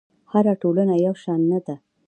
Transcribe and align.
هره 0.31 0.53
ټولنه 0.61 0.95
یو 1.05 1.15
شان 1.23 1.41
نه 1.51 1.59
ده. 1.65 1.75